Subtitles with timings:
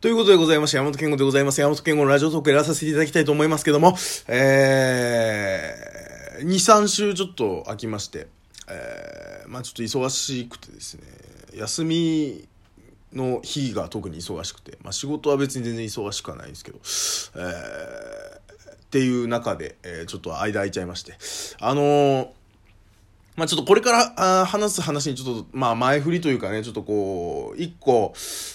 [0.00, 1.60] ということでございまして、山本健吾でございます。
[1.60, 8.28] 山本健吾のラジオトークやらさせていただきたいと思いますけども、えー、2、3週ちょっと空きまして、
[8.66, 11.02] えー、まあちょっと忙しくてですね、
[11.54, 12.48] 休み
[13.12, 21.12] の日が特に忙しくて、まあ仕事は別に全然忙しくはないですけど、えー、っていう中で、えー、ちょっと間空いちゃいまして、
[21.60, 22.39] あのー
[23.36, 24.12] まあちょっとこれから
[24.42, 28.12] あ話す話にちょっと、まあ前振りというかね、ちょっとこう、一個、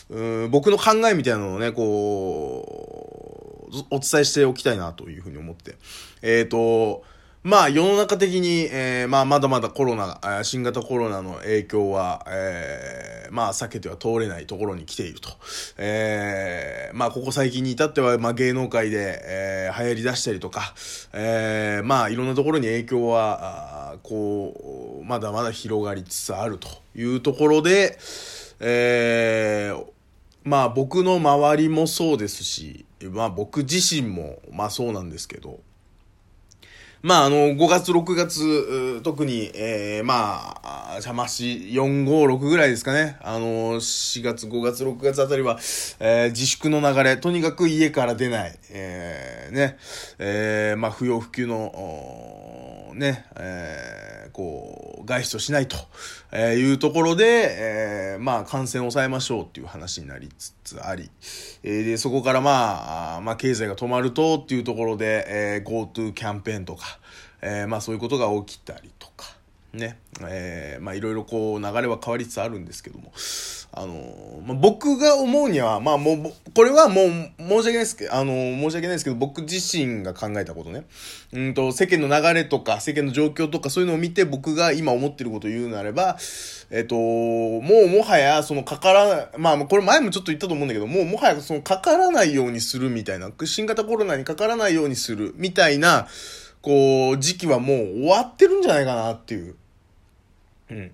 [0.10, 5.76] うん僕の考えみたいなのをね、こう、お伝えしておきたいなというふうに思って。
[6.22, 7.04] えっ、ー、と、
[7.46, 15.30] まあ世の中的に、えー、まあまだまだコロナ、新型コロナの影響は、えー、まあ避けては通れないところに来ていると。
[15.78, 20.74] えー、まあここ最近に至っては、まあ芸能界で、えー、流行り出したりとか、
[21.14, 28.00] えー、まあいろんなところに影響は、こう、まだまだ広がりつつあるというところで、
[28.60, 29.86] えー、
[30.44, 35.60] まあ僕の周りもそうですし、まあ僕自身も、まあそうなんですけど、
[37.02, 43.18] まあ、あの、5月、6月、特に、えー、まあ、邪魔し、4、5、6ぐらいですかね。
[43.22, 45.60] あの、4月、5月、6月あたりは、
[46.00, 49.78] えー、自粛の流れ、とにかく家から出ない、えー、ね、
[50.20, 51.72] えー、まあ、不要不急の、
[52.96, 55.76] ね、えー、こう、外出しないと、
[56.36, 61.10] いうところで、えー、まあ、感染を抑えましょうっていう話になりつつあり、
[61.64, 67.00] えー、で、そこからまあ、まあ、経済が止まるとっていうところで、えー、GoTo キャンペーンとか、
[67.42, 69.35] えー、まあ、そういうことが起きたりとか、
[69.76, 73.12] ね、えー、まあいろいろこう流れは変わりつつあるんですけども、
[73.78, 80.86] あのまあ、僕が思うには、まあもう、これはもう申し訳ないですけど、あの申し訳ないですけど、僕自身が考えたことね、
[81.34, 86.18] うんと、世間の流れとか、世間の状況とかそういうのを見て僕が今思ってることを言うなれば、
[86.72, 96.08] えっと、もうもはや、そのかからまあこれ前もちょっと言ったと思うんだけど、もうもはやそのかからないようにするみたいな、新型コロナにかからないようにするみたいな、
[96.62, 99.56] こう、時期はもう終わってるんじゃないかなっていう。
[100.70, 100.92] うん。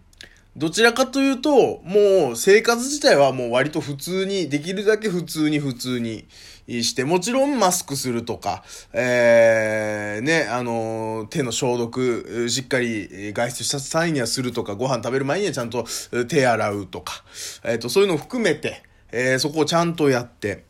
[0.58, 6.26] どちらかというと、もう生活自体はもう割と普通に、できるだけ普通に普通に
[6.68, 15.86] して、もちろんマスクするとか、えー、ね、あの、手の消毒、しっかり外出した際にはするとか、ご飯食べる前にはちゃんと
[16.28, 17.24] 手洗うとか、
[17.64, 18.84] えっ、ー、と、そういうのを含めて、
[19.14, 20.66] えー、そこをちゃんとやって、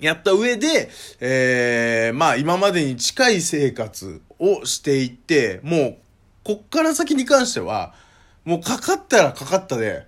[0.00, 0.88] やった上で、
[1.20, 5.96] えー、まあ今までに近い生活をしていって、もう、
[6.48, 7.92] こっから先に関しては、
[8.46, 10.06] もうかかったらかかったで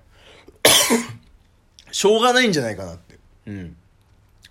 [1.92, 3.18] しょうがないんじゃないかなって。
[3.46, 3.76] うん。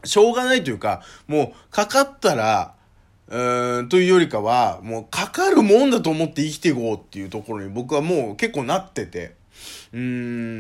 [0.04, 2.76] しょうがないというか、もうかかったら、
[3.28, 9.34] うーん、というよりかは、もうかかるもんだと思って生きていこうっていうところに僕はもう結構なってて、
[9.92, 10.00] うー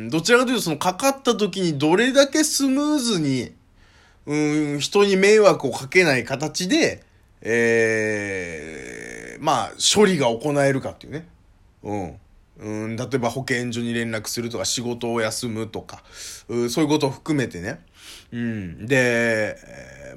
[0.08, 3.54] ん、どちらかというとそのかかった時にどれだけスムーズに
[4.26, 7.04] うん、人に迷惑をかけない形で、
[7.42, 11.28] えー、まあ、処理が行えるかっていうね。
[11.84, 12.20] うん。
[12.60, 16.04] うん、例えば保健所に連絡するとか仕事を休むとか、
[16.50, 17.86] うそういうことを含めてね。
[18.32, 18.86] うん。
[18.86, 19.58] で、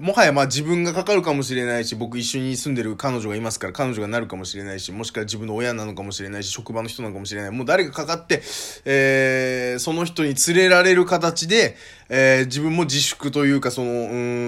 [0.00, 7.50] もはやまあ自分がかかるかもしれないし、僕一緒に住んでる彼女がいますから彼女がなるかもしれないし、もしくは自分の親なのかもしれないし、職場の人なのかもしれない。
[7.50, 8.42] もう誰がかかって、
[8.84, 11.76] えー、その人に連れられる形で、
[12.08, 13.94] えー、自分も自粛というか、その、う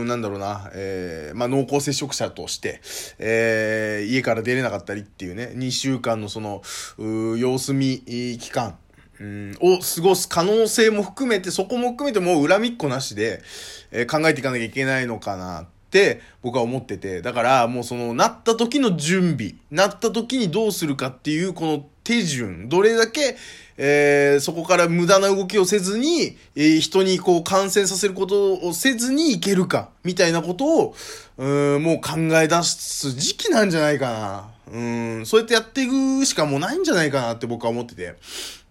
[0.03, 2.81] ん、なんだろうな、えー、まあ濃厚接触者として、
[3.19, 6.63] えー、家から出れなかったりっていうね、2週間のその、
[6.99, 8.77] う様子見期間、
[9.21, 13.43] うん、を過ごす可能性も含めて、そこも含めてもう恨みっこなしで、
[13.91, 17.23] えー、考えていかなきゃいけないのかなて僕は思ってて。
[17.23, 23.37] だからもうその、なった時の準備、なった時にどうするかっていうこの手順、どれだけ、
[23.77, 30.95] えー、そこから無駄な動きをせずに、えー、人にこう感染させることをせずにいけるか、みたいなことを、
[31.39, 34.51] うん、もう考え出す時期なんじゃないかな。
[34.73, 34.79] う
[35.21, 38.17] ん、そうやってやっていくしかもうないんじゃないかなって僕は思ってて。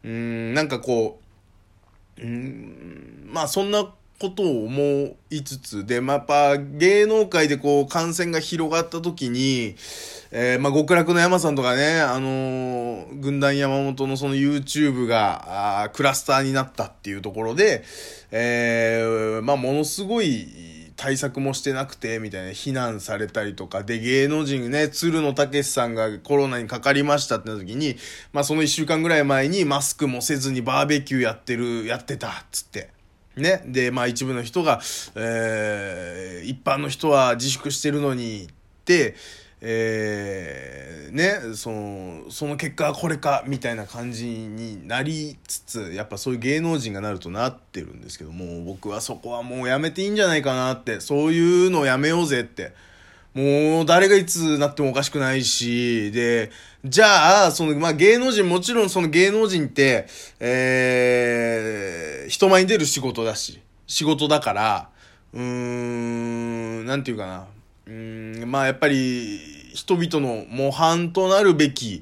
[0.03, 1.21] うん、なんかこ
[2.17, 3.89] う、うん、まあそんな
[4.23, 9.75] ことを思いつつ、で、まあ、やっぱ芸能界でこう感染が広がった時に、
[10.31, 17.83] えー、まあ極楽の山さんとかね、あのー、軍団山本のその YouTube が、クラスターになったっていうところで、
[18.31, 20.47] えー、まあものすごい、
[20.95, 27.97] 対策もしてなくて、みたいな、非難されたりとか、で、芸能人ね、鶴野武さんがコロナにかかりましたってな時に、
[28.31, 33.02] まあその一週間ぐらい前にマスクもせずにバーベキューやってる、やってた、つって。
[33.37, 33.63] ね。
[33.65, 34.81] で、まあ一部の人が、
[35.15, 38.47] えー、一般の人は自粛してるのに、
[38.83, 39.15] って、
[39.65, 52.73] えー、ね、その、その結果はこれか、みたいな感じになりつつ、やっぱそういう芸能人がなるとなってるんですけども、僕はそこはもうやめていいんじゃないかなって、そういうのやめようぜって。
[53.33, 56.51] もう誰がいつなってもおかしくないし、で、
[56.85, 60.05] じゃあ、その、まあ、芸能人、もちろんその芸能人って、
[60.39, 64.89] えー、人前に出る仕事だし、仕事だから、
[65.33, 67.47] うーん、なんていうかな。
[67.85, 69.39] うん、まあやっぱり
[69.73, 72.01] 人々の模範となるべき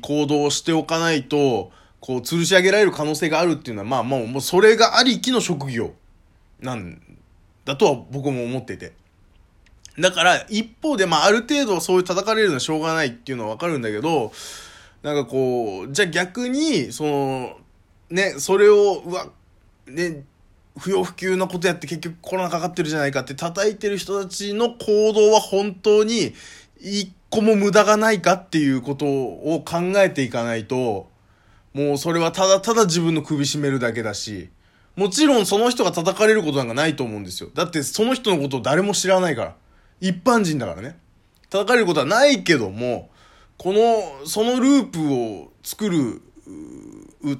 [0.00, 1.70] 行動をしておかないと、
[2.00, 5.92] こう吊るし上げられる可能性があるっていうのは、まあもう、もうそれがありきの職業
[6.60, 7.02] なん
[7.64, 8.92] だとは僕も思ってて。
[9.98, 14.32] だから一方で、まあある程度そういう叩かれるのはしょうがないっていうのはわかるんだけど、
[15.02, 17.56] なんかこう、じゃあ逆に、その、
[18.10, 19.28] ね、それを、うわ、
[19.86, 20.24] ね、
[20.78, 26.34] 不要不急なことやって結局コロナかかってるじゃないかって叩いてる人たちの行動は本当に
[26.80, 31.08] 一個も無駄がないかっていうことを考えていかないと、
[31.74, 34.50] もうそれはただただ自分の首絞めるだけだし、
[34.94, 37.50] もちろんその人が叩かれることなんかないと思うんですよ。
[37.54, 39.54] だってその人のことを誰も知らないから。
[40.00, 40.98] 一般人だからね。
[41.50, 43.10] 叩かれることはないけども、
[43.56, 46.22] この、そのループを作る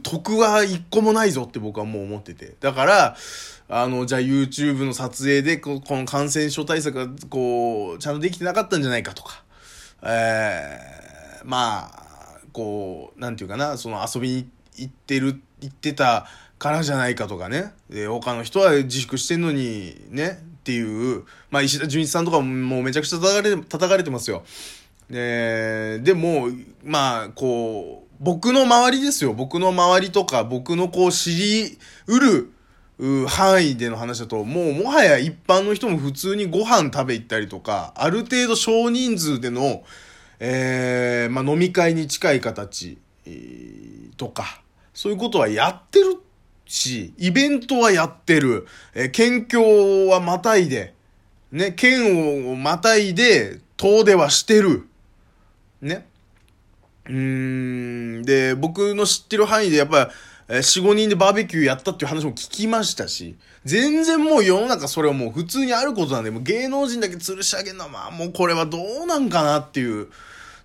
[0.02, 2.56] 得は一個もないぞって僕はもう思ってて。
[2.60, 3.16] だから、
[3.68, 9.44] あの、じゃあ YouTube の撮影でこの感染症対策がこう、ちゃんとできてなかったんじゃないかとか、
[10.02, 10.80] え
[11.40, 16.26] えー、まあ、こう、なんていうかな、その遊びに行ってる、行ってた
[16.58, 17.72] からじゃないかとかね。
[17.88, 24.44] で、他の人は自粛してんのに、ね、っていう、まあ石田純一さんとかももうめちゃくちゃ叩かれて、叩かれてますよ。
[25.10, 26.48] で、でも、
[26.84, 29.32] まあ、こう、僕の周りですよ。
[29.32, 32.52] 僕の周りとか、僕のこう知りうる、
[33.28, 39.84] 範囲での話だと、もうもはや一般の人も普通にご飯食べ行ったりとか、ある程度少人数での、
[40.40, 44.62] えー、まあ、飲み会に近い形、えー、とか、
[44.94, 46.16] そういうことはやってる
[46.68, 50.94] し、イベントはやってる、え、県境はまたいで、
[51.50, 54.86] ね、県をまたいで遠出はしてる。
[55.80, 56.06] ね。
[57.06, 57.14] うー
[58.20, 60.10] ん、で、僕の知ってる範囲でやっぱ、
[60.50, 70.08] え4、5人でバーベキューやったっていう話も聞きましたし、全然もう世の中それはもう普通にあることなんで、もう芸能人だけ吊るし上げるのはまあもうこれはどうなんかなっていう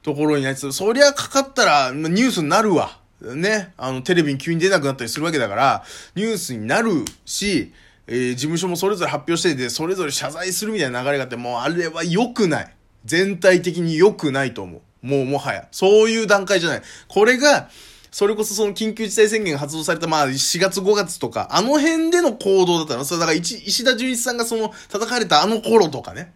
[0.01, 3.02] ところになりつつ、そりゃかかったらニュースになるわ。
[3.35, 3.73] ね。
[3.77, 5.83] あの、テレビに急に出なくなったりするわけだから、
[6.15, 7.73] ニュースになるし、
[8.07, 12.75] えー、事務所もそれぞれ発表してて、それぞれ謝罪するみたいな流れがあって、もうあれは良くない。
[13.05, 15.05] 全体的に良くないと思う。
[15.05, 15.67] もうもはや。
[15.71, 16.81] そういう段階じゃない。
[17.07, 17.69] これが、
[18.11, 23.05] それこそその緊急事態宣言が発動された、まあ、4月5月とか、あの辺での行動だったの。
[23.05, 26.31] それだから、石田純一さんがその、叩かれたあの頃とかね。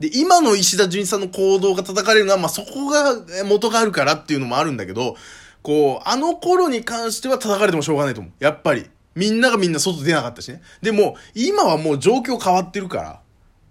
[0.00, 3.14] で、今の石田純一さんの行動が叩かれるのは、まあ、そこが
[3.44, 5.16] 元があるからっていうのもあるんだけど、
[5.62, 8.32] こう、あの頃に関しては叩かれてもしょうがないと思う。
[8.38, 8.90] やっぱり。
[9.14, 10.62] みんながみんな外出なかったしね。
[10.80, 13.20] でも、今はもう状況変わってるから、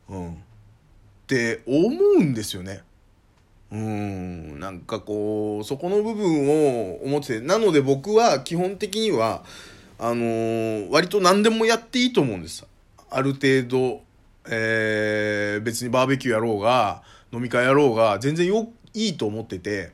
[0.10, 0.34] うん。
[0.34, 0.36] っ
[1.28, 1.90] て思
[2.20, 2.84] うんですよね。
[3.72, 9.44] うん、なんかこう、そこの部分を思ってて、なので僕は基本的には、
[9.98, 12.66] あのー、割と何でもやっていいと思うんです。
[13.10, 14.02] ある程度、
[14.50, 17.02] えー、別にバーベキューやろうが、
[17.32, 19.94] 飲み会やろうが、全然よ、いいと思ってて、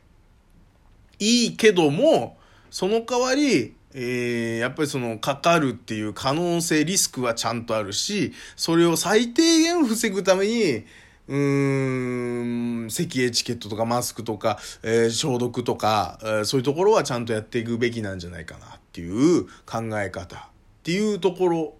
[1.19, 2.37] いいけども、
[2.69, 10.85] その代わり、えー、やっぱりその、かかるっていう可能性、リスクはちゃんとあるし、それを最低限防ぐために、
[11.27, 20.39] うーん、席エチケットとかマスクとか、えー、消毒とか、えー、そういうところはちゃんとやっていくべきなんじゃないかなっていう考え方っ
[20.83, 21.73] ていうところ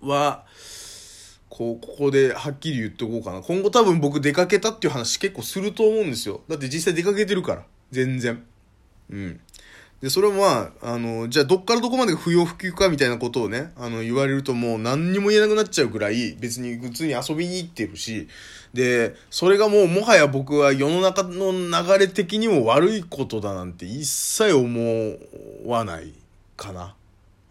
[0.00, 0.44] は、
[1.50, 3.42] こう、ここではっきり言っておこうかな。
[3.42, 6.40] 今後多分僕出かけたっていう話結構すると思うんですよ。
[6.48, 7.66] だって実際出かけてるから。
[7.92, 8.42] 全然。
[9.10, 9.40] うん。
[10.00, 18.26] で、それはまあ、あの、じゃあどっからどこまで不要不急かみたいなことをね、あの、言われるともう何にも言えなくなっちゃうくらい、別に普通に遊びに行ってるし、
[18.74, 25.18] で、それがもうもはや僕は世の中の流れ的にも悪いことだなんて一切思
[25.66, 26.12] わない
[26.56, 26.96] かな。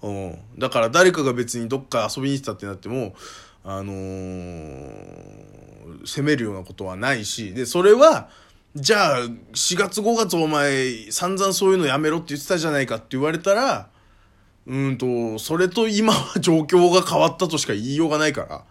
[0.01, 0.37] うん。
[0.57, 3.15] だから誰かが別にどっか遊びに行ってたってなっても、
[3.63, 8.29] あのー、責めるようなことはないし、で、それは、
[8.73, 13.89] じゃあ、4月5月お前、散々そういうのやめろって言ってたじゃないかって言われたら、
[14.65, 18.63] うんと、それと今は状況が変わったとしか言いようがないから。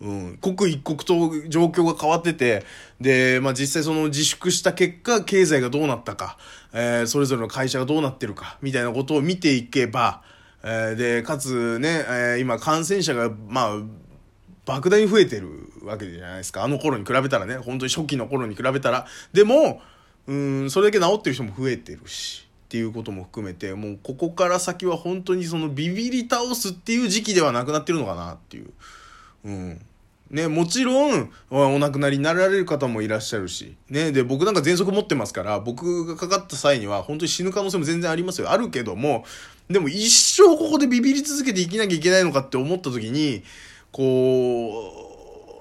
[0.00, 0.38] うん。
[0.40, 2.64] 刻一刻と状況が変わってて、
[3.00, 6.38] で、まあ実際その自粛した結果、経済がどうなったか、
[6.72, 10.22] えー、それぞれの会社がどうなってるか、みたいなことを見ていけば、
[10.62, 13.76] えー、で、かつね、えー、今感染者が、まあ、
[14.66, 16.64] 莫大に増えてるわけじゃないですか。
[16.64, 19.06] あの頃に比べたらね、本当に初期の頃に比べたら。
[19.32, 19.82] でも、
[20.26, 22.48] うん、それだけ治ってる人も増えてるし。
[22.68, 28.70] っていうことも含めてもうここから先は本当にそのビビり倒すっていう時期ではなくなってるのかなっていう。
[29.46, 29.80] うん。
[30.30, 38.50] ね、もちろん、お亡くなりになられる方もいらっしゃるし、ね、で、僕なんか喘息持ってますから、僕がかかった際には、本当に死ぬ可能性も全然ありますよ。
[38.50, 39.24] あるけども、
[39.70, 43.42] でも一生ここでビビり続けて生きなきゃいけないのかって思った時に、
[43.90, 45.07] こう、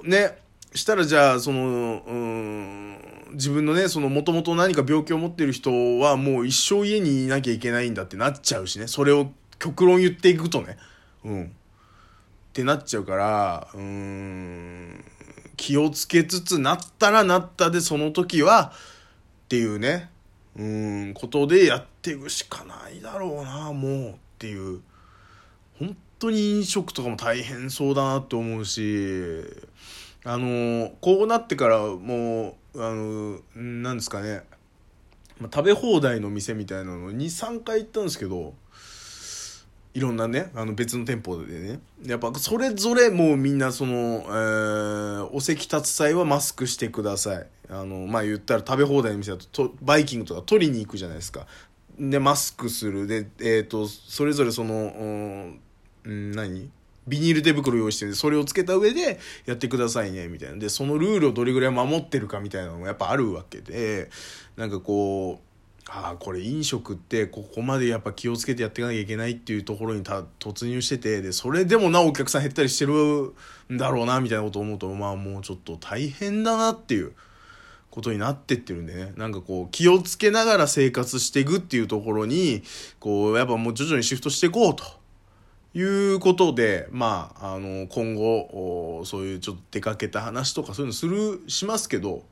[0.04, 0.38] ね、
[0.74, 3.00] したらじゃあ、その、うん、
[3.34, 10.77] 自分のね、その、もともと何か病気を持ってる人はもう一生家にいなきゃいけないんだってなっちゃうしね、それを極論言っていくとね、
[11.24, 11.44] うん。
[11.46, 11.48] っ
[12.54, 15.04] てなっちゃうから、うん、
[15.56, 18.74] 気をつけつつなったらなったでその時は、
[19.46, 20.10] っていうね、
[20.56, 24.82] うん、ことでやっていくしかないだろうな、もうっていう。
[25.80, 29.43] 本当に飲食とかも大変そうだなって思うし、
[30.24, 34.43] あの、こうなってからもう、あの、なんですかね、
[35.39, 38.53] まあ、食べ放題の店みたいなの2、3回行ったんですけど、
[39.93, 41.79] いろんなね、あの別の店舗でね。
[42.05, 47.47] やっぱそれぞれもうみんなその、えー、お席立つ際はマスクしてください。
[47.69, 51.47] あの、まあ、言ったら食べ放題の店だとバイキングとか取りに行くじゃないですか。
[52.00, 53.07] で、マスクする。
[53.07, 55.66] で、えっ、ー、と、それぞれその、う
[56.09, 56.69] ん、何？
[57.07, 60.57] ビニール手袋用意してるんで、それをつけた上でやってくださいね、みたいな。
[60.57, 64.09] で、そのルールをどれぐらい守ってるかみたいなのもやっぱあるわけで、
[64.57, 65.47] なんかこう、
[65.89, 73.33] ああこれ飲食ってここまでやっぱ気をつけてやっていかなきゃいけないっていうところに突入しててでそれでもなおお客さん減ったりしてる
[73.73, 77.13] んだろうなみたいなことを思うとまあもうちょっと大変だなっていう
[77.89, 82.63] ことになってってるんでねなんかこう気をつけながら生活していくっていうところに
[82.99, 84.83] こうやっぱもう徐々にシフトしていこうと。
[85.77, 92.24] いうことで、まあ、あの、今後、そういうちょっと出かけた話とかそういうのする、しますけど、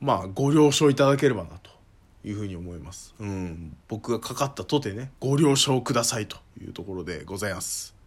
[0.00, 1.76] まあ、ご了承いただければなと。
[2.24, 3.14] いうふうに思います。
[3.20, 3.76] うん。
[3.88, 7.97] 僕がかかったとてね、ご了承くださいというところでございます。